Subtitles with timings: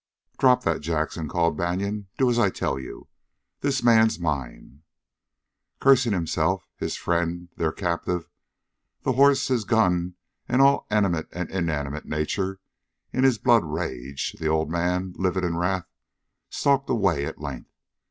[0.39, 2.07] "Drop that, Jackson!" called Banion.
[2.17, 3.07] "Do as I tell you!
[3.59, 4.81] This man's mine!"
[5.79, 8.27] Cursing himself, his friend, their captive,
[9.03, 10.15] the horse, his gun
[10.49, 12.59] and all animate and inanimate Nature
[13.13, 15.85] in his blood rage, the old man, livid in wrath,
[16.49, 17.69] stalked away at length.